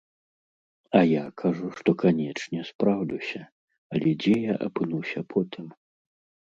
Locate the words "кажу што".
1.41-1.89